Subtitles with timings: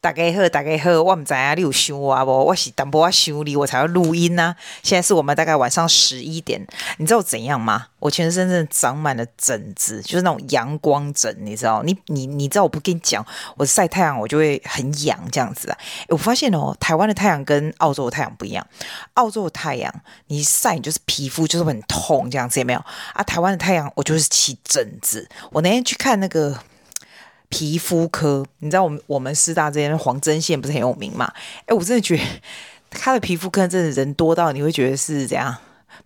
[0.00, 2.30] 大家好，大家好，我唔知啊，你有想我不？
[2.30, 4.56] 我是淡薄仔想你，我才要录音呢、啊。
[4.84, 6.64] 现在是我们大概晚上十一点，
[6.98, 7.88] 你知道我怎样吗？
[7.98, 11.82] 我全身真的长满了疹子，就是那种阳光疹，你知道？
[11.82, 12.62] 你你你知道？
[12.62, 13.26] 我不跟你讲，
[13.56, 15.76] 我晒太阳我就会很痒这样子啊。
[16.10, 18.64] 我发现哦，台湾的太阳跟澳洲的太阳不一样。
[19.14, 19.92] 澳洲的太阳
[20.28, 22.78] 你晒你就是皮肤就是很痛这样子，有没有？
[23.14, 25.28] 啊，台湾的太阳我就是起疹子。
[25.50, 26.56] 我那天去看那个。
[27.48, 31.32] 皮肤科，你知道我们我们师大这边黄针线不是很有名嘛？
[31.66, 32.22] 哎，我真的觉得
[32.90, 35.56] 他的皮肤科真的人多到你会觉得是怎样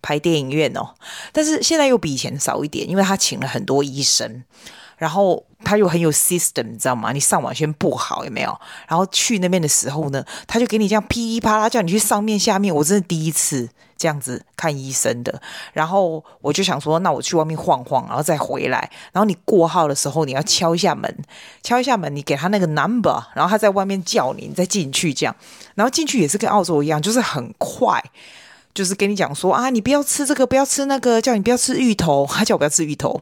[0.00, 0.94] 拍电影院哦。
[1.32, 4.44] 但是现在又比以前少一点，因为他请了很多医生，
[5.02, 7.10] 然后他又很有 system，你知道吗？
[7.10, 8.56] 你上网先布好有没有？
[8.86, 13.68] 然后去那边的时候呢，他就给你这样噼里啪啦叫你去上面下面，我真的第一次。
[13.98, 15.40] 这样子看医生的，
[15.72, 18.90] 然后我就想说，那我去外面晃晃，然后再回来。
[19.12, 21.24] 然后你过号的时候，你要敲一下门，
[21.62, 25.36] 敲一下门，你给他那个 number，然后他在外面叫你，你再进去这样。
[25.76, 28.02] 然后进去也是跟澳洲一样，就是很快。
[28.74, 33.20] 就是跟你讲说啊，你不要吃这个，不要吃那个，叫你不要吃芋头，他叫我不要吃芋头，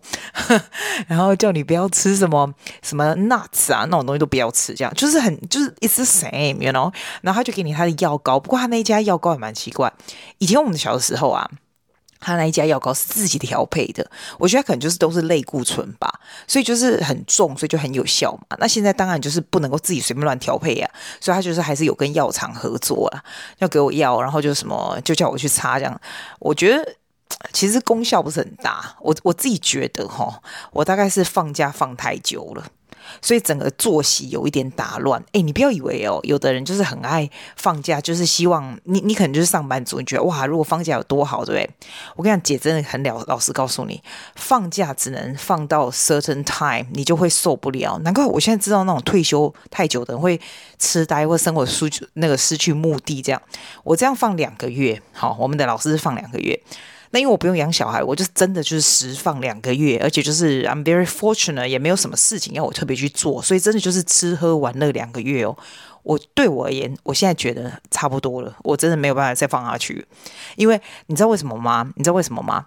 [1.09, 6.93] 然后叫你不要吃什么什么 nuts 啊，那种东西都不要吃，这样就是很就是 it's the same，you know，
[7.23, 9.93] 然后他就给你他的药膏，不过他那一家药膏也蛮奇怪，
[10.39, 11.51] 以前我们小的时候啊。
[12.21, 18.57] 他那一家药膏是自己调配的，我觉得可能就是都是类固醇吧，所以就是很重，所以就很有效嘛。
[18.59, 23.25] 那现在当然就是不能够自己随便乱调配、啊，所以他就是还是有跟药厂合作啊，
[23.59, 26.01] 要给我药，然后就什么就叫我去擦这样。
[26.39, 26.95] 我觉得
[27.53, 32.67] 其实功效不是很大，我我自己觉得哈，我大概是放假放太久了。
[33.23, 41.71] 所以整个作息有一点打乱，诶，你不要以为哦，有的人就是很爱放假，就是希望你，你可能就是上班族，你觉得哇，如果放假有多好，对不对？
[42.17, 44.03] 我跟你讲，姐真的很了，老实告诉你，
[44.35, 47.99] 放假只能放到 certain time，你就会受不了。
[48.01, 50.41] 难怪我现在知道那种退休太久的人会
[50.79, 53.41] 痴呆或生活失去那个失去目的这样。
[53.85, 56.61] 我这样放两个月，好，我们的老师放两个月。
[57.13, 65.57] 那因为我不用养小孩，我就真的就是实放两个月，而且就是 I'm very fortunate，也没有什么事情要我特别去做，所以真的就是吃喝玩乐两个月哦。
[66.03, 70.07] 我对我而言，我现在觉得差不多了，我真的没有办法再放下去，
[70.57, 71.93] 因为你知道为什么吗？
[71.97, 72.67] 你知道为什么吗？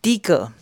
[0.00, 0.52] 第一个，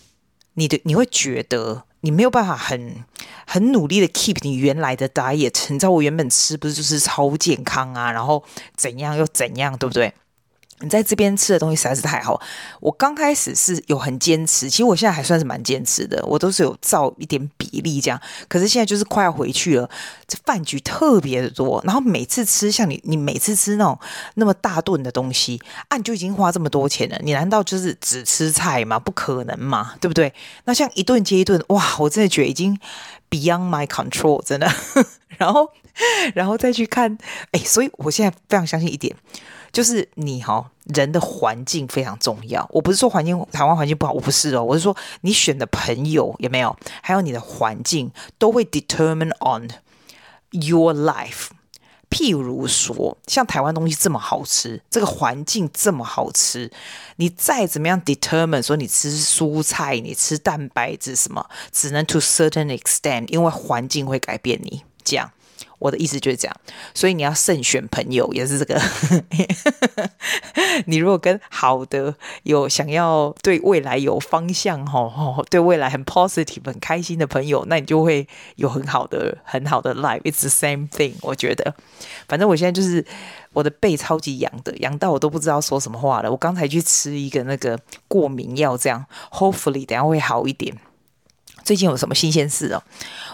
[0.55, 3.05] 你的你会觉得你没有办法很
[3.47, 8.43] 很努力的 keep 你原来的 diet，你知道我原本吃不是就是超健康啊，然后
[8.77, 10.15] 怎样又怎样，对不对？
[10.82, 12.41] 你在这边吃的东西实在是太好。
[12.81, 18.20] 我刚开始是有很坚持，其实我现在还算是蛮坚持的，我都是有照一点比例这样。
[18.48, 19.88] 可是现在就是快要回去了，
[20.26, 23.98] 这饭局特别的多，然后每次吃像你，你每次吃那种
[24.34, 28.99] 那么大顿的东西，啊，你就已经花这么多钱了，你难道就是只吃菜吗？
[28.99, 30.32] 不可能嘛，对不对？
[30.64, 32.78] 那像一顿接一顿，哇，我真的觉得已经
[33.31, 34.70] beyond my control，真的。
[35.38, 35.70] 然后，
[36.34, 37.16] 然后再去看，
[37.53, 39.16] 哎，所以我现在非常相信一点。
[39.72, 42.69] 就是你哈，人的环境非常重要。
[42.71, 49.69] 我不是说环境台湾环境不好，我不是哦，我是说你选的朋友有没有，还有你的环境都会 determine on
[50.50, 51.47] your life。
[52.11, 56.71] 譬如说，像台湾东西这么好吃，这个环境这么好吃，
[57.16, 65.31] 你再怎么样 determine 说你吃蔬菜，你吃蛋白质什么，只能 to certain extent，因为环境会改变你这样。
[65.82, 66.56] 我的意思就是这样，
[66.94, 68.81] 所以你要慎选朋友，也是这个。
[70.87, 80.22] 你如果跟好的、有想要对未来有方向、哈，对未来很 positive、很开心的朋友，那你就会有很好的、很好的 life。
[80.22, 81.75] It's the same thing，我觉得。
[82.28, 83.04] 反正我现在就是
[83.53, 86.31] 我的背超级痒的，痒到我都不知道说什么话了。
[86.31, 90.76] 我刚才去吃一个那个过敏药，这样 hopefully 等下会好一点。
[91.72, 92.83] 最近有什么新鲜事哦？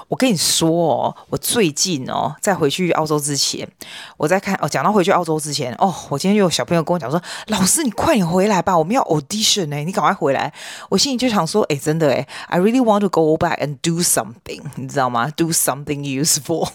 [0.07, 3.69] 我跟你说哦，我最近哦，在回去澳洲之前，
[4.17, 4.69] 我在看哦。
[4.69, 10.53] 讲到回去澳洲之前哦，我今天就有小朋友跟我讲说：“老师，你快点回来吧，我们要 audition 哎，你赶快回来。”
[10.89, 16.69] 我心里就想说：“哎，真的哎，I really want to go back and do something，你知道吗？Do something useful，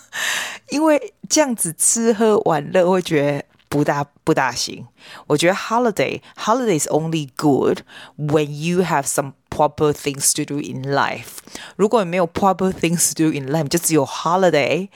[0.68, 4.86] 因为这样子吃喝玩乐，会觉得不大不大行。
[5.26, 7.78] 我觉得 holiday holiday is only good
[8.18, 11.37] when you have some。” Proper things to do in life。
[11.75, 14.89] 如果你没有 proper things to do in life，就只有 holiday，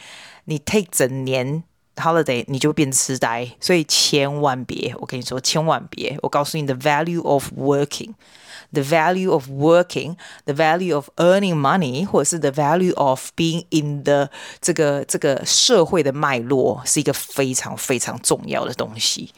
[0.45, 1.63] 你 take 整年
[1.95, 3.51] holiday，你就变痴呆。
[3.61, 6.17] 所以千万别，我跟你说，千万别。
[6.23, 14.03] 我告诉你，the value of working，the value of working，the value of earning money，或者是 the value of being in
[14.03, 19.31] the 这个这个社会的脉络，是一个非常非常重要的东西。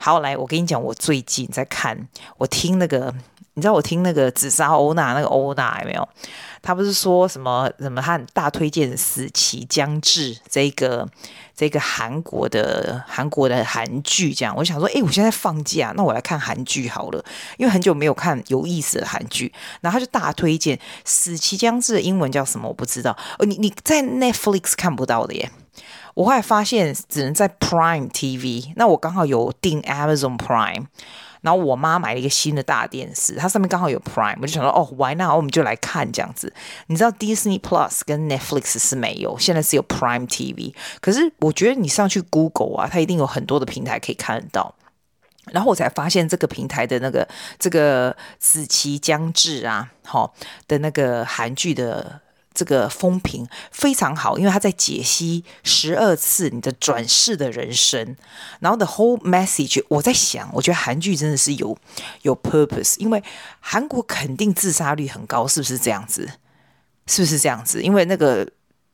[0.00, 2.08] 好，来，我跟你讲，我最近在看，
[2.38, 3.14] 我听那个。
[3.55, 6.07] 你知道我听那个紫砂欧娜那个欧娜有没有？
[6.61, 8.01] 他不是说什么什么？
[8.01, 11.07] 他很大推荐《死期将至》这个
[11.55, 17.23] 这个韩国的韩国的韩剧，这样我想说，哎，我现在放假，那我来看韩剧好了，
[17.57, 19.53] 因为很久没有看有意思的韩剧。
[19.79, 20.75] 然后他就大推荐
[21.05, 22.67] 《死期将至》的英文叫什么？
[22.67, 23.15] 我不知道。
[23.39, 25.49] 哦，你你在 Netflix 看不到的耶。
[26.15, 28.73] 我后来发现只能在 Prime TV。
[28.75, 30.87] 那我刚好有订 Amazon Prime。
[31.45, 35.35] 然后我妈买了一个新的大电视，它上面刚好有 Prime，我就想说，哦，Why not？
[35.35, 36.51] 我们就来看这样子。
[36.87, 40.73] 你知道 Disney Plus 跟 Netflix 是没有，现在是有 Prime TV。
[41.01, 44.73] 可是我觉得你上去 Google 啊，它一定有很多的平台可以看得到。
[45.51, 47.27] 然后我才发现这个平台的那个
[47.59, 50.33] 这个死期将至啊，好
[50.67, 52.21] 的那个韩剧的。
[52.55, 58.15] 这个风评非常好，因为他在解析十二次你的转世的人生，
[58.61, 61.77] 然后 the whole message，我在想，我觉得韩剧真的是有
[62.21, 63.21] 有 purpose，因为
[63.59, 66.27] 韩国肯定自杀率很高，是不是这样子？
[67.05, 67.83] 是不是这样子？
[67.83, 68.49] 因为那个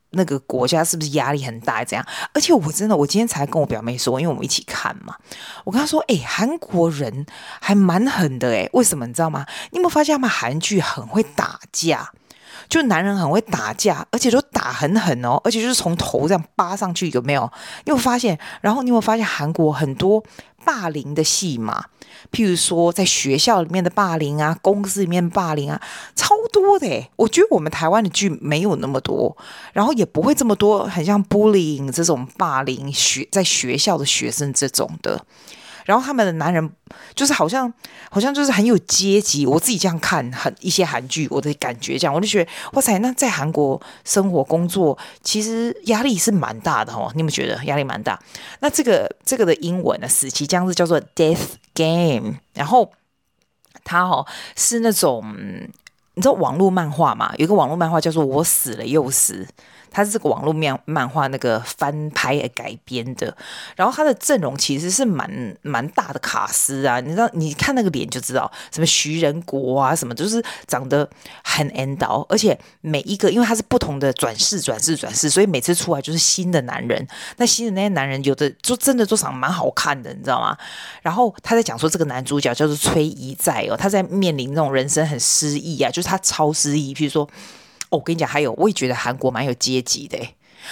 [0.09, 1.85] 那个国家是不是压力很大？
[1.85, 2.05] 这样？
[2.33, 5.15] 而且我真的，我今天才跟我表妹说，因为我们一起看嘛，
[5.63, 7.25] 我跟她说，哎，韩国人
[7.61, 9.45] 还蛮狠的，哎，为什么你知道吗？
[9.71, 12.11] 你有没有发现他们韩剧很会打架？
[12.71, 17.51] 就男人很会打架，而且都打很狠哦，而且就是从头这样扒上去，有没有？
[17.83, 18.39] 你有发现？
[18.61, 20.23] 然后你有没有发现韩国很多
[20.63, 21.87] 霸凌的戏码？
[22.31, 25.81] 譬如说在学校里面的霸凌啊，公司里面霸凌啊，
[26.15, 27.09] 超多的。
[27.17, 29.35] 我觉得我们台湾的剧没有那么多，
[29.73, 35.25] 然后也不会这么多，很像 bullying 这种霸凌学在学校的学生这种的。
[35.85, 36.69] 然后他们的男人
[37.15, 37.71] 就是好像
[38.09, 48.19] 好像就是很有阶级，我自己这样看很一些韩剧，我的感觉这样，我就觉得哇塞，那在韩国生活工作其实压力是蛮大的哦，你们觉得压力蛮大？
[48.59, 52.91] 那这个这个的英文呢，死期将是叫做 Death Game，然后
[53.83, 54.25] 它哦
[54.55, 55.23] 是那种
[56.13, 57.33] 你知道网络漫画嘛？
[57.37, 59.47] 有一个网络漫画叫做我死了又死。
[59.91, 63.35] 它是这个网络漫漫画那个翻拍改编的，
[63.75, 65.29] 然后它的阵容其实是蛮
[65.61, 71.07] 蛮大的卡司啊，你知道，你看那个脸就知道，什么徐仁国啊，什么就是长得
[71.43, 77.05] 很 N 刀，而且每一个因为他是不同的转世转世转世，所以每次出来就是新的男人。
[77.35, 80.57] 那新的那些男人有的就真的都长得蛮好看的，你知道吗？
[81.01, 87.27] 然后他在讲说这个男主角叫做崔一在哦，他在面临那种人生很失意啊，就是他超失意，譬如说。
[87.91, 90.17] 我跟你讲，还有，我也觉得韩国蛮有阶级的，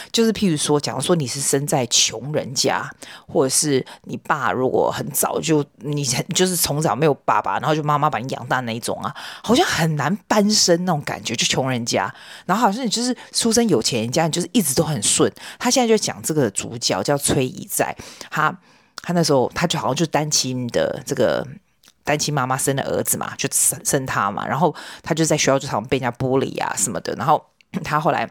[0.09, 2.89] 就是譬如说，假如说你是生在穷人家，
[3.27, 9.13] 或者是你爸如果很早就你就是从小没有爸爸，然后就妈妈把你养大那一种啊，
[9.43, 12.09] 好像很难翻身那种感觉，就穷人家，
[12.45, 15.29] 然后好像你就是出生有钱人家，你就是一直都很顺。
[15.59, 17.93] 他现在就讲这个主角叫崔怡在，
[18.31, 18.57] 他
[19.01, 21.45] 他那时候他就好像就单亲的这个。
[22.09, 24.73] 单亲妈妈生的儿子嘛，就生生他嘛，然后
[25.03, 27.39] 他就在学校就常被人家玻璃啊什么的，然后
[27.85, 28.27] 他后来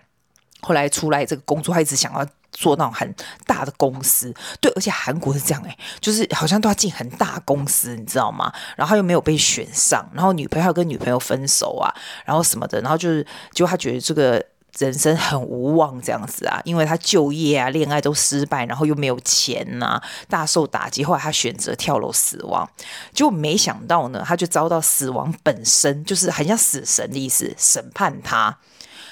[0.63, 3.15] 后来出来这个工作，他一直想要做那种很
[3.47, 8.53] 大的公司，对，而且韩国是这样诶，就是好像都要进很大公司，你知道吗？
[8.75, 14.45] 然后他又没有被选上，然后女朋友跟女朋友分手啊，然后什么的，然后就是结果他觉得这个。
[14.79, 21.03] 人生很无望这样子啊，因为他就业啊、恋爱都失败，然后又没有钱呐、大受打击。
[21.05, 22.69] 后来他选择跳楼死亡，
[23.13, 28.57] 结果没想到呢，他就遭到死亡本身，就是很像死神的意思，审判他。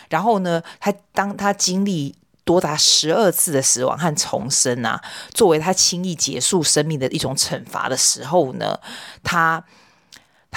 [0.09, 2.15] 然后呢，他当他经历
[2.45, 5.03] 多达十二次的死亡和重生啊，
[5.35, 8.79] 作为他轻易结束生命的一种惩罚的时候呢，
[9.25, 9.65] 他。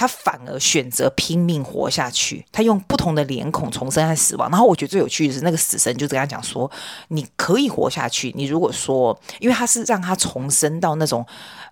[0.00, 4.48] 他反而选择拼命活下去，他用不同的脸孔重生和死亡。
[4.48, 6.70] 然后我觉得最有趣的是，那个死神就跟他讲说
[7.08, 8.32] ：“你可以活下去。
[8.34, 11.26] 你如果说，因为他是让他重生到那种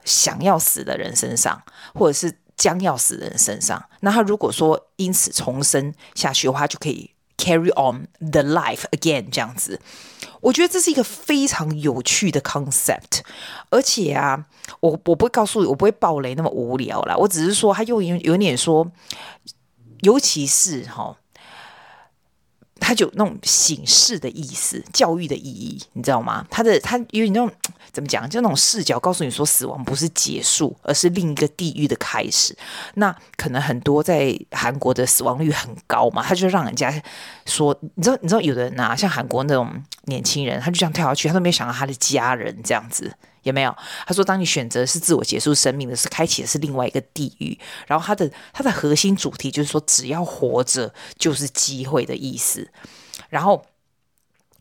[0.04, 1.58] 想要死的人身上，
[1.94, 9.80] 或者是将要死的人身上，那他如果说因此重生下去的话，就可以 carry on the life again 这样子。
[10.42, 13.20] 我觉得这是一个非常有趣的 concept，
[13.70, 14.44] 而且啊。”
[14.80, 17.16] 我我不会告诉你，我不会爆雷那么无聊啦。
[17.16, 18.86] 我只是说，他又有有点说，
[20.02, 21.16] 尤其是哈，
[22.80, 26.44] 他就那种醒示的意思、教育的意义，你知道吗？
[26.50, 27.50] 他的他有点那种
[27.92, 32.56] 怎么讲，就那种视角告诉你说，死亡不是结束，而是另一个地狱的开始。
[32.94, 37.02] 那可能很多在韩国的死亡率很高嘛，他就让人家
[37.46, 39.70] 说，你知道，你知道，有的人啊，像韩国那种
[40.04, 43.12] 年轻人，他就这样跳下去，他都没有想到他的家人这样子。
[43.48, 43.76] 有没有？
[44.06, 47.58] 他说，当你选择是自我结束生命的是开启的是另外一个地狱。
[47.86, 52.70] 然后他的他的核心主题就是说，只要活着就是机会的意思。
[53.28, 53.64] 然后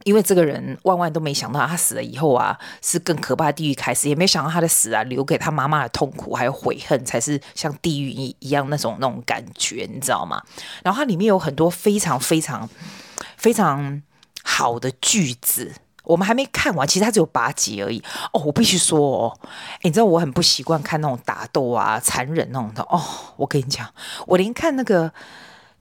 [0.03, 10.41] 因为这个人万万都没想到，他死了以后啊，是更可怕的地狱开始，也没想到他的死啊，留给他妈妈的痛苦还有悔恨，才是像地狱一一样那种那种感觉，你知道吗？
[10.83, 12.69] 然后它里面有很多非常非常
[13.35, 14.01] 非常
[14.43, 15.73] 好的句子。
[16.07, 18.01] 我们还没看完，其实它只有八集而已。
[18.31, 19.39] 哦，我必须说哦，
[19.81, 22.81] 你知道我很不习惯看那种打斗啊、残忍那种的。
[22.83, 23.01] 哦，
[23.35, 23.87] 我跟你讲，
[24.25, 25.11] 我连看那个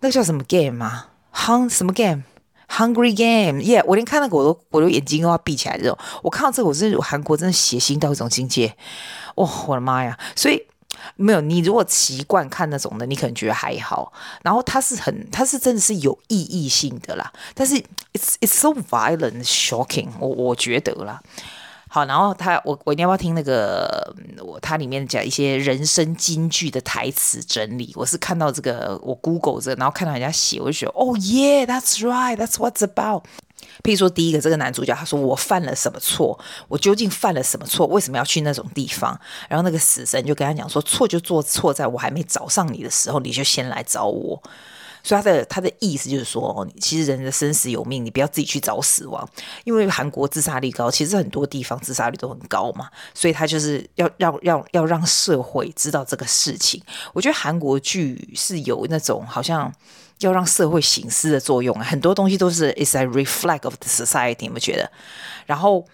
[0.00, 5.96] 那个叫什么 game 啊，Hung 什么 game，Hungry Game，yeah，我连看那个我都我都眼睛都要闭起来这种。
[6.22, 8.74] 我看到这个，我是韩国真的血腥到一种境界。
[9.36, 10.18] 哦，我的妈呀！
[10.34, 10.66] 所以。
[11.16, 14.12] 没有，你如果习惯看那种的，你可能觉得还好。
[14.42, 17.32] 然后它是很，它是真的是有意义性的啦。
[17.54, 17.74] 但是
[18.12, 21.20] it's it's so violent, shocking，我我觉得啦。
[21.88, 27.92] 好，然后他我我一定要不要听那个我它里面讲一些人生金句的台词整理？
[27.94, 33.22] 我是看到这个我 Google 这，然后看到人家写，我就觉得哦，yeah，that's right，that's what's about。
[33.82, 36.38] 譬如说，第一个这个男主角他说：“我犯了什么错？
[36.68, 37.86] 我究竟犯了什么错？
[37.86, 44.42] 为什么要去那种地方？”然后那个死神就跟他讲说：“错就做错在我还没找上你的时候，你就先来找我。”
[45.06, 49.28] 所以他的他的意思就是说：“，其实人的生死有命，你不要自己去找死亡。
[49.62, 52.90] 因为韩国自杀率高，其实很多地方自杀率都很高嘛。
[53.14, 56.82] 所以他就是要要要要让社会知道这个事情。
[57.12, 59.72] 我觉得韩国剧是有那种好像。”
[60.20, 64.90] 要让社会醒思的作用，很多东西都是 is a reflect of the society，你们觉得？
[65.44, 65.86] 然后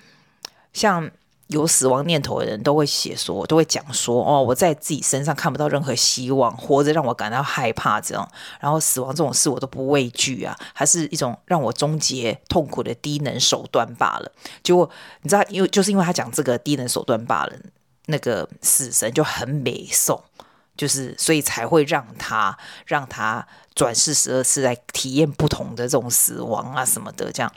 [0.72, 1.10] 像
[1.52, 8.28] 有死亡念头的人都会写说，都会讲说，哦，我在自己身上看不到任何希望，活着让我感到害怕，这样，
[8.58, 14.32] 然后死亡这种事我都不畏惧啊，还是一种让我终结痛苦的低能手段罢了。
[14.62, 14.90] 结果
[15.22, 17.52] 你知道，因为就是因为他讲这个低能手段罢了，
[18.06, 20.20] 那个死神就很美颂。
[20.74, 22.56] 就是，所以才会让他
[22.86, 27.52] 让他转世十二次来体验不同的这种死亡啊什么的，这样。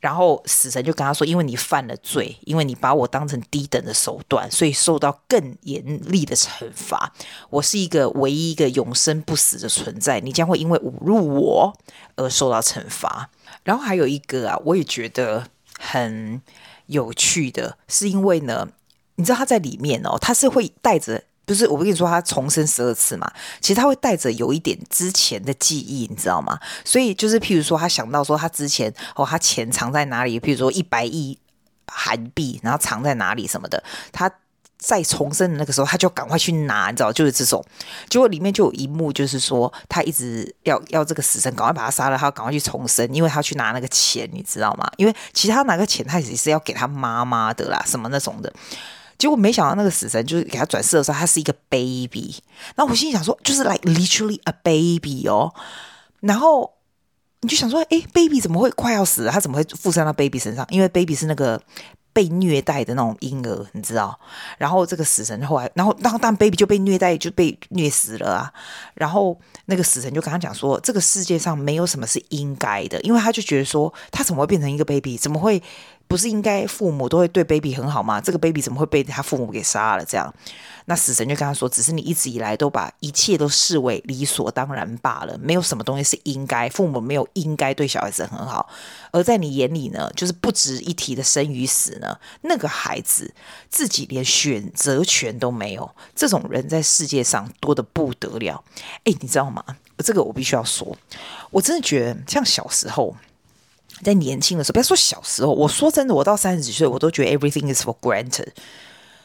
[0.00, 7.12] 然后死神就跟他说：“因为你犯了罪，因为你把我当成低等的手段，所以受到更严厉的惩罚。
[7.50, 11.76] 我是一个唯一一个永生不死的存在，你将会因为侮辱我
[12.16, 13.30] 而受到惩罚。”
[13.62, 15.46] 然后还有一个啊，我也觉得
[15.78, 16.40] 很
[16.86, 18.68] 有趣的，是因为呢，
[19.16, 21.24] 你知道他在里面哦，他是会带着。
[21.50, 23.28] 就是我跟你说，他重生十二次嘛，
[23.60, 26.56] 其实他会带着有一点之前的记忆，你知道吗？
[26.84, 30.38] 所以就是譬如说，他想到说他之前哦，他钱藏在哪里？
[30.38, 31.36] 譬如说一百亿
[31.88, 34.30] 韩币，然后藏在哪里什么的，他
[34.78, 37.64] 在重生的那个时候，他就赶快去拿，你知道，就是这种。
[38.08, 44.88] 结果里面就有一幕，就是说他一直要要这个死神赶快把他杀了，他赶快去重生，因为他去拿那个钱，你知道吗？
[44.98, 48.52] 因为其实他拿个钱，他也是要给他妈妈的啦，什么那种的。
[49.20, 52.34] 结果没想到那个死神就是给他转世的时候，他是一个 baby。
[52.74, 55.52] 然后我心里想说，就是 like literally a baby 哦。
[56.20, 56.72] 然后
[57.42, 59.30] 你就想说，诶，baby 怎么会快要死了？
[59.30, 60.66] 他怎么会附身到 baby 身上？
[60.70, 61.60] 因为 baby 是那个
[62.14, 64.18] 被虐待的那种婴儿，你知道。
[64.56, 68.52] 然后这个死神后来，然后然后当 baby 就被虐待，就被虐死了啊。
[68.94, 75.18] 然后那个死神就跟他讲说，这个世界上没有什么是应该的，因为他就觉得说，他怎么会变成一个 baby？
[75.18, 75.62] 怎么会？
[76.10, 78.20] 不是应该父母都会对 baby 很好吗？
[78.20, 80.04] 这个 baby 怎么会被他父母给杀了？
[80.04, 80.34] 这样，
[80.86, 88.68] 那死神就跟他说：“只是你一直以来都把一切都视为理所当然罢了，没有什么东西是应该，父母没有应该对小孩子很好。
[89.12, 92.18] 而在你眼里呢，就是不值一提的生与死呢。
[92.40, 93.32] 那个孩子
[93.68, 98.64] 自己连选择权都没有，这种人在世界上多得不得了。
[99.04, 99.64] 诶，你知道吗？
[99.98, 100.98] 这个我必须要说，
[101.52, 103.14] 我真的觉得像小时候。”
[104.02, 108.48] 在年轻的时候，不要说小时候，我说真的，我到三十几岁，我都觉得 everything is for granted，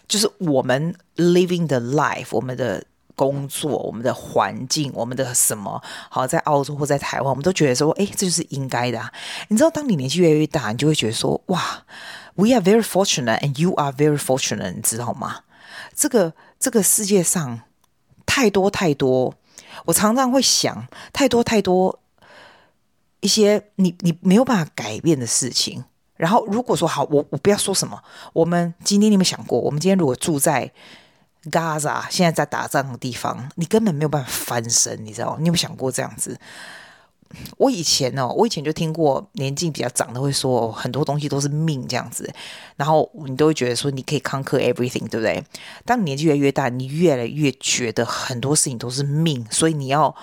[0.07, 2.83] 就是我们 living the life，我们的
[3.15, 9.11] 工作、我们的环境、我们的什么，好，在澳洲或在台湾，我们都觉得说，哎，这就是应该的啊。
[9.47, 11.85] 你知道，当你年纪越来越大，你就会觉得说，哇
[12.35, 15.41] ，we are very fortunate and you are very fortunate，你知道吗？
[15.95, 17.61] 这个这个世界上
[18.25, 19.33] 太多太多，
[19.85, 21.99] 我常常会想，太多太多。
[23.21, 25.83] 一些你你没有办法改变的事情，
[26.15, 28.01] 然后如果说好，我我不要说什么，
[28.33, 30.71] 我们今天你有没有想过，我们今天如果住在
[31.51, 35.37] Gaza 现在在打仗的地方，你根本没有办法翻身，你知道？
[35.39, 36.39] 你有没有想过这样子？
[37.57, 42.31] 我以前哦，我以前就听过年纪比较长的会说，很多东西都是命这样子，
[42.77, 45.43] 然后你都会觉得说你可以 conquer everything，对不对？
[45.85, 50.15] 当你年纪越来越大，你越来越觉得很多事情都是命，所以你要。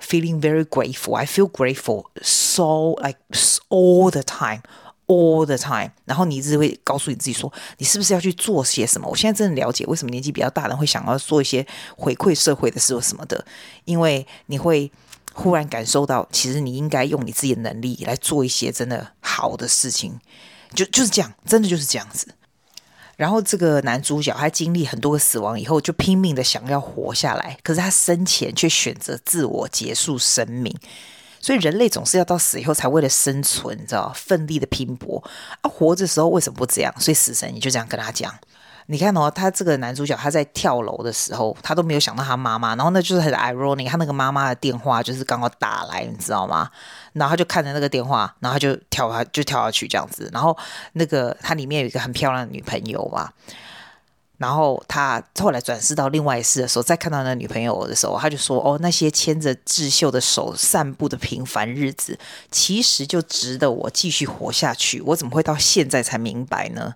[0.00, 1.14] Feeling very grateful.
[1.14, 3.18] I feel grateful so like
[3.68, 4.62] all the time,
[5.06, 5.90] all the time.
[6.06, 9.06] 然后你一直会告诉你自己说，你是不是要去做些什么？
[9.08, 11.64] 我现在真的了解为什么年纪比较大的人会想要做一些
[11.96, 13.44] 回馈社会的事或什么的，
[13.84, 14.90] 因为你会
[15.34, 20.18] 忽然感受到，其实你应该用你自己的能力来做一些真的好的事情，
[20.74, 22.26] 就就是这样，真的就是这样子。
[23.20, 30.74] 然后这个男主角他经历很多个死亡以后，就拼命的想要活下来，可是他生前却选择自我结束生命。
[31.38, 35.22] 所以人类总是要到死以后才为了生存，你知道，奋力的拼搏
[35.60, 35.68] 啊！
[35.68, 36.94] 活着时候为什么不这样？
[36.98, 38.34] 所以死神也就这样跟他讲。
[38.90, 46.68] 你看哦，他这个男主角他在跳楼的时候，他都没有想到他妈妈，然后那就是很 ironic，他那个妈妈的电话就是刚好打来，你知道吗？
[47.12, 50.56] 然后他就看着那个电话，然后他就跳下就跳下去这样子，然后
[50.94, 53.30] 那个他里面有一个很漂亮的女朋友嘛。
[54.40, 62.18] 然后他后来转世到另外一世的时候，再看到那女朋友的时候，他就说：“哦，那些牵着智秀的手散步的平凡日子，
[62.50, 65.02] 其实就值得我继续活下去。
[65.02, 66.94] 我怎么会到现在才明白呢？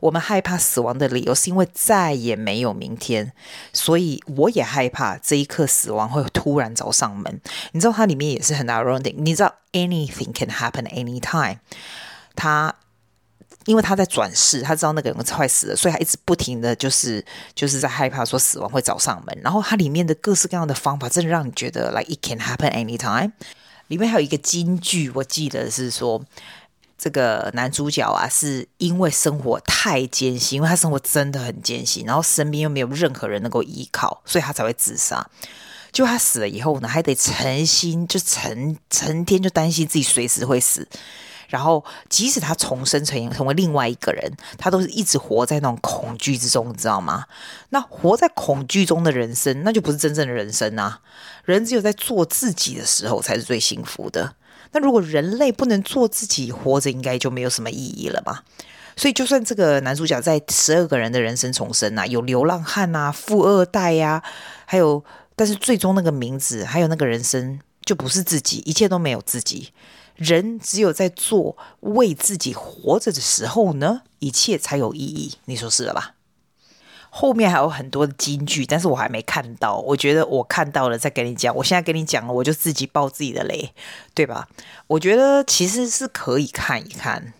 [0.00, 3.32] 我们害怕死亡的理由是因为再也没有明天，
[3.72, 7.40] 所以我也害怕这一刻死亡会突然找上门。
[7.70, 9.14] 你知道，它里面也是很 ironic。
[9.16, 11.58] 你知道，anything can happen anytime。
[12.34, 12.74] 他。”
[13.70, 17.24] 因为他在转世，他知道那个人快死了，所以他一直不停的就是
[17.54, 19.38] 就是在害怕说死亡会找上门。
[19.44, 23.30] 然后它里面的各式各样的方法，真的让你觉得 like it can happen anytime。
[23.86, 26.20] 里面还有一个金句，我记得是说
[26.98, 35.24] 这个男主角啊，是因为生活太艰辛，因为他生活真的很艰辛，然后身边又没有任何人能够依靠，所以他才会自杀。
[35.92, 40.88] 就他死了以后呢，还得成心就成成天就担心自己随时会死。
[41.50, 47.26] 然后，即使他重生成成为另外一个人，他都是一直活在那种恐惧之中，你知道吗？
[47.70, 51.00] 那活在恐惧中的人生，那就不是真正的人生啊！
[51.44, 54.36] 人只有在做自己的时候，才是最幸福的。
[54.70, 58.44] 那如果人类不能做自己，活着应该就没有什么意义了吧？
[58.96, 64.24] 所以，就算这个男主角在十二个人的人生重生啊，有流浪汉啊、富二代呀、啊，
[64.66, 65.02] 还有，
[65.34, 69.72] 但是最终那个名字还有那个人生，就不是自己，一切都没有自己。
[70.20, 75.32] 人只有在做为自己活着的时候呢，一切才有意义。
[75.46, 76.14] 你说是了吧？
[77.08, 79.78] 后面还有很多的金句，但是我还没看到。
[79.78, 81.56] 我觉得我看到了再跟你讲。
[81.56, 83.72] 我现在跟你讲了，我就自己爆自己的雷，
[84.12, 84.46] 对吧？
[84.88, 87.32] 我觉得其实是可以看一看，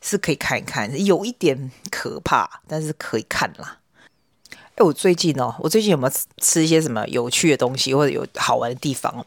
[0.00, 3.80] 是可以看一看，有一点可怕，但是可以看啦。
[4.76, 9.26] 哎，我最近哦，我最近有没有吃一些什么有趣的东西，或者有好玩的地方？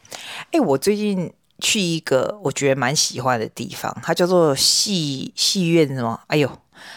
[0.52, 1.34] 哎，我最近。
[1.60, 6.20] 去一个我觉得蛮喜欢的地方，它叫做戏戏院什么？
[6.26, 6.50] 哎呦，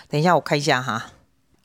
[0.10, 1.12] 等一下我看一下哈。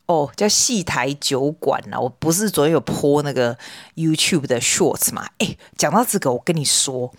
[0.07, 1.99] 哦，叫戏台酒馆呐。
[1.99, 3.57] 我不是昨天有 po 那个
[3.95, 5.27] YouTube 的 Shorts 嘛？
[5.39, 7.13] 哎，讲到这个，我跟你说，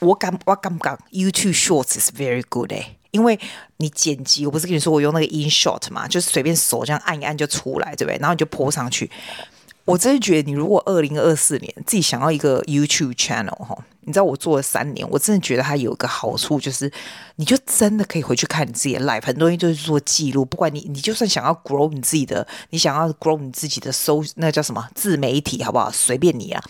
[0.00, 3.40] 我敢我敢不敢 YouTube Shorts is very good 哎，因为
[3.78, 8.18] 你剪辑，我不是跟你说我用那个 InShot 嘛，就是随便手这样按一按就出来，对不对？
[8.18, 9.10] 然后你就 po 上去。
[9.84, 16.90] 我真的觉得，你如果二零二四年自己想要一个 YouTube channel 哈，你知道我做了三年，我真的觉得它有一个好处，就是
[17.36, 20.44] 你就真的可以回去看你自己的 life，很多东西就是做记录。
[20.44, 25.90] 不管你，你就算想要 grow 你自己的，你想要 grow 你自己的搜那叫什么自媒体，好不好？
[25.90, 26.62] 随便你啊。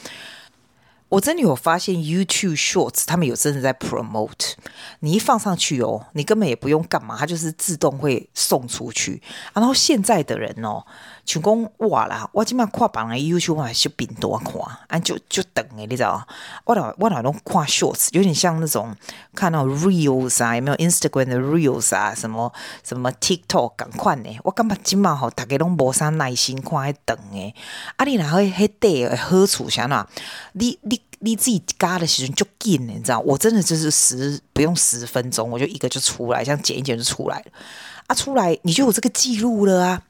[1.14, 4.54] 我真的有发现 YouTube Shorts，他们有真的在 promote。
[4.98, 9.22] 你一放上去哦，你根本也不用干嘛，它就是自动会送出去。
[9.52, 10.84] 然后现在的人哦，
[11.24, 14.54] 像讲哇啦，我今晚看别人 YouTube 还是变多看，
[14.88, 16.26] 啊就就等诶，你知道？
[16.64, 18.96] 我老我老拢看 Shorts，有点像那种
[19.36, 24.36] 看到 Reels 啊，有没有 Instagram 的 Reels 啊，什么什么 TikTok 赶快呢？
[24.42, 27.54] 我感觉今晚吼，大家拢无啥耐心看喺等诶。
[27.98, 30.08] 啊，你若会迄短诶好处啥呐？
[30.54, 31.00] 你你。
[31.24, 33.18] 你自己嘎的时候就紧，你知道？
[33.20, 37.46] 我真的就是十不用十分钟，我就一个就出来，像剪一剪就出来了
[38.08, 38.14] 啊！
[38.14, 40.02] 出来你就有这个记录了啊！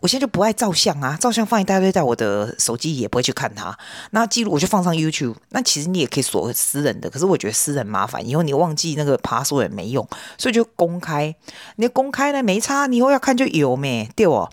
[0.00, 3.78] 我现在就不爱照相啊，照相放一大堆在我的手机也不会去看它。
[4.12, 5.36] 那记录我就放上 YouTube。
[5.50, 10.08] 那其实你也可以锁私人的，可是我觉得私人麻烦，以后你忘记那个 password 也没用，
[10.38, 11.34] 所以就公开。
[11.76, 14.50] 你公开呢没差，你以后要看就有没对哦。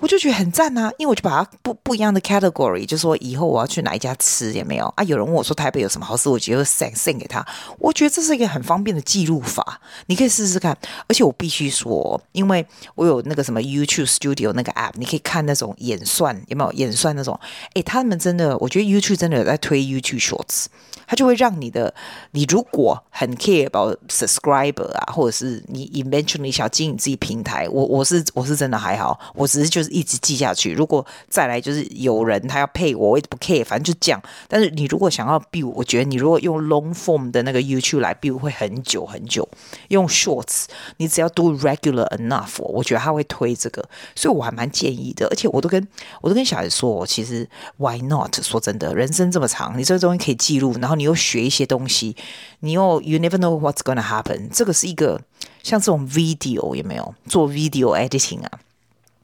[0.00, 5.02] 我就觉得很赞啊，因为我就把它不不一样的 category，就说以后我要去哪一家吃有没有啊？
[5.02, 7.44] 有人问我说台北有什么好吃，我觉得 send send 给他。
[7.78, 10.76] 我觉得这是一个很方便的记录法，你可以试试看。
[11.08, 17.38] 而且我必须说，因为我有那个什么 YouTube Studio 那个 app，你可以看那种演算有没有演算那种。
[17.74, 20.66] 诶，他们真的，我觉得 YouTube 真的有在推 YouTube Shorts，
[21.08, 21.92] 它就会让你的
[22.30, 29.87] 你如果很 care about subscriber 啊，或者是你 eventually 想经营自己平台，我我是我是真的还好，我只是就是。
[29.90, 30.72] 一直记下去。
[30.72, 34.22] 如果再来就是有人他要配我，我也不 care，反正就这样。
[34.48, 39.48] 但是你如果想要 build，我觉得你如果用 long form 的那个 YouTube 来 build 会很久很久。
[39.88, 40.64] 用 shorts，
[40.98, 43.82] 你只要 do regular enough，我觉得他会推这个，
[44.14, 45.26] 所以我还蛮建议的。
[45.28, 45.86] 而且我都跟
[46.20, 48.34] 我都跟小孩说，其实 why not？
[48.42, 52.16] 说真的，人生这么长，你这个东西可以记录，然后你又学一些东西，
[52.60, 54.48] 你又 you never know what's gonna happen。
[54.52, 55.20] 这个是一个
[55.62, 58.50] 像这种 video 有没有做 video editing 啊？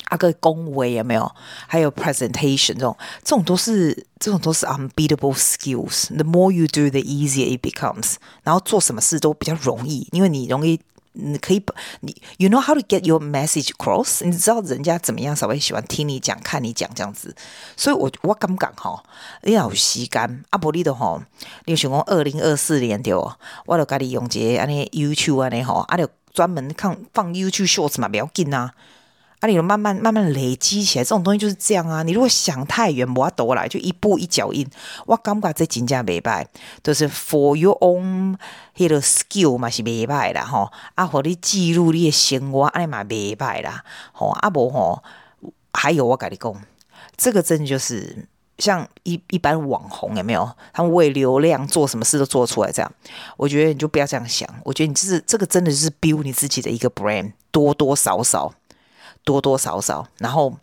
[0.07, 1.31] 阿个恭维有没有？
[1.67, 6.15] 还有 presentation 这种，这种都是这种都是 unbeatable skills。
[6.15, 8.17] The more you do, the easier it becomes。
[8.43, 10.81] 然后做什么事都比较容易，因为你容易，
[11.13, 11.63] 你可以
[12.01, 14.25] 你 you know how to get your message across。
[14.25, 17.35] 你知道人家怎么样稍微喜欢听你讲、看你讲这样子。
[17.77, 19.03] 所以我我敢讲哈，
[19.43, 21.21] 你要有时间阿伯利的哈，
[21.65, 23.37] 你想讲二零二四年对哦，
[23.67, 28.73] 我就跟你用这安尼 YouTube 安尼哈，阿就专门看放 YouTube shorts 嘛，不要紧啊。
[29.45, 32.03] 啊，你慢慢慢慢累积起来，这种东西就是这样啊。
[32.03, 34.67] 你如果想太远，不要多来，就一步一脚印。
[35.05, 36.47] 我感觉这真正袂歹，
[36.83, 38.37] 就是 for your own
[38.75, 40.73] 迄个 skill 嘛是袂歹啦吼。
[40.95, 43.85] 啊，互你记录你的生活，安尼嘛袂歹啦。
[44.13, 45.03] 吼，啊无吼，
[45.75, 46.55] 还有我跟你讲，
[47.15, 48.27] 这个真的就是
[48.57, 50.51] 像一一般网红有没有？
[50.73, 52.91] 他们为流量做什么事都做出来这样。
[53.37, 54.49] 我觉得你就不要这样想。
[54.65, 58.55] 我觉得你就是这个真的是 build 你自己的一个 brand，多多少少。
[59.25, 60.59] 多多少少，然后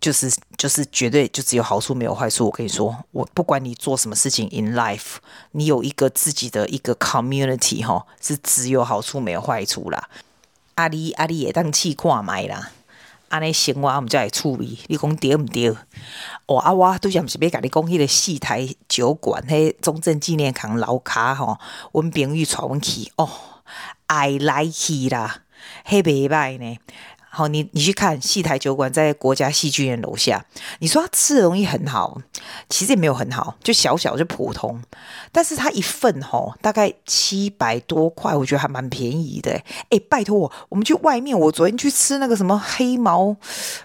[0.00, 2.46] 就是就是绝对就只有好处没有坏处。
[2.46, 5.16] 我跟你说，我不管你做什么事情 in life，
[5.52, 10.08] 你有一个自己的一个 community 哈，是只有好处没有坏处啦。
[10.76, 12.70] 阿里阿里也当气挂买啦，
[13.28, 14.80] 安尼生活我们再来处理。
[14.86, 15.68] 你讲对不对？
[16.46, 21.58] 哦，啊我都想是要跟你讲，迄个戏台酒馆，迄中正纪念堂老卡吼，
[21.92, 23.28] 阮朋友带阮去哦
[24.06, 25.42] ，I like 啦。
[25.84, 26.78] 黑白白呢？
[27.34, 30.44] 好，你你去看戏台酒馆在国家戏剧院楼下。
[30.80, 32.20] 你说他吃的东西很好，
[32.68, 34.82] 其实也没有很好，就小小就普通。
[35.32, 39.50] 但是它一份吼大概七百多块，我觉得还蛮便宜的。
[39.88, 43.34] 哎，拜托我，我们去外面，我昨天去吃那个什么黑毛，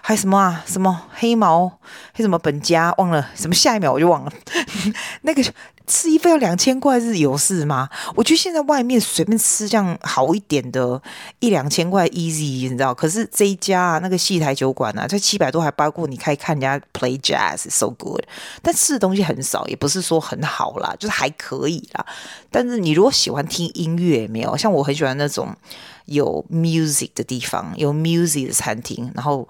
[0.02, 0.62] 还什么啊？
[0.66, 1.78] 什么黑毛？
[2.12, 2.92] 黑什么本家？
[2.98, 3.54] 忘了什么？
[3.54, 4.32] 下一秒我就忘了
[5.22, 5.42] 那个。
[5.88, 7.88] 吃一份要两千块是有事吗？
[8.14, 11.02] 我觉得现在外面随便吃这样好一点的，
[11.40, 12.94] 一两千块 easy，你知道？
[12.94, 18.22] 可是这一家，那个戏台酒馆啊，这七百多还包括你可以看人家 play jazz，so good。
[18.62, 22.06] 但吃的东西很少，也不是说很好啦，就是还可以啦。
[22.50, 24.56] 但是你如果喜欢听音乐，没有？
[24.56, 25.56] 像我很喜欢那种
[26.04, 29.48] 有 music 的地方，有 music 的餐厅，然后。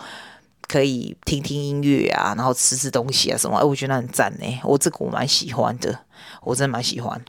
[0.70, 4.44] 可以听听音乐啊，然后吃吃东西啊什么，哎，我觉得很赞呢。
[4.62, 5.98] 我这个我蛮喜欢的，
[6.42, 7.22] 我真蛮喜欢。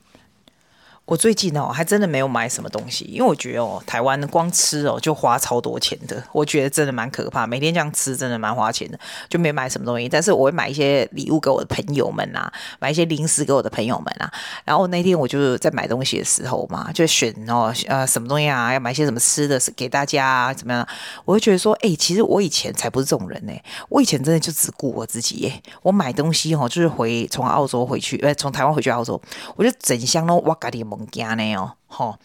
[1.10, 7.44] 我最近哦，还真的没有买什么东西，因为我觉得哦，台湾光吃哦就花超多钱的，我觉得真的蛮可怕。
[7.44, 10.08] 每天这样吃真的蛮花钱的，就没买什么东西。
[10.08, 14.32] 但是我会买一些礼物给我的朋友们啊，买一些零食给我的朋友们啊。
[14.64, 20.86] 然后那天我就在买东西的时候嘛，就选哦呃什么东西啊，要买一些什么吃的给大家，怎么样？
[21.24, 23.52] 我会觉得说，哎，其实我以前才不是这种人呢，
[23.88, 25.60] 我以前真的就只顾我自己耶。
[25.82, 29.20] 我买东西哦，就是回从澳洲回去，呃，从台湾回去澳洲，
[29.56, 32.18] 我就整箱都哇嘎的物件呢哦，吼，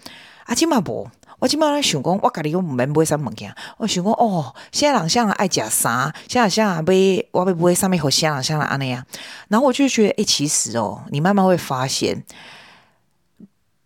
[0.46, 1.10] 啊，今嘛无，
[1.40, 6.94] 我今嘛咧想讲，我家己又毋免买啥物件，我想讲哦，现在人像爱食啥，现在像买，
[7.32, 9.06] 我要买上面好像像安尼啊，
[9.48, 12.24] 然后我就觉得，诶、欸，其实哦，你慢慢会发现，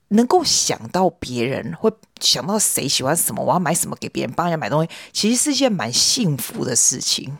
[0.09, 7.37] 能够想到别人会想到谁喜欢什么，我要买什么给别人，帮人家买东西，其实是一件蛮幸福的事情。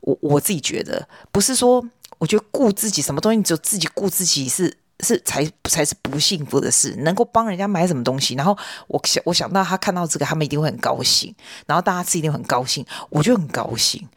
[0.00, 1.84] 我我自己觉得，不是说，
[2.18, 4.76] 我觉得顾自己什么东西，只有自己顾自己是。
[5.00, 8.56] 是才才是不幸福的事，能够帮人家买什么东西，然后
[8.88, 11.34] 我想我想到他看到这个，他们一定会很高兴，
[11.66, 14.08] 然后大家吃一定很高兴，我就很高兴，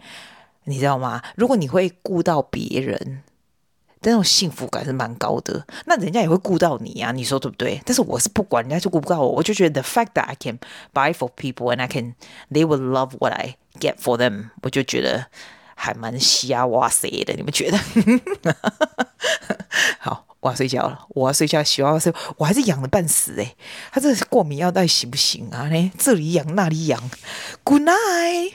[0.63, 1.21] 你知道吗？
[1.35, 3.21] 如果你会顾到别人，
[4.01, 7.79] 那种幸福感是蛮高的，那人家也会顾到你啊，你说对不对？
[7.85, 10.57] 但是我是不管人家就顾不到我，我就觉得 the fact that I can
[10.91, 12.15] buy for people and I can
[12.49, 15.27] they will love what I get for them，我就觉得
[15.75, 17.77] 还蛮瞎哇塞的，你们觉得？
[19.99, 20.30] 好。
[20.41, 23.55] 我要睡觉了，我要睡觉，洗完睡，我还是痒的半死诶，
[23.91, 25.69] 他这是过敏药到底行不行啊？
[25.69, 27.09] 呢，这里痒那里痒
[27.63, 28.53] ，Good night。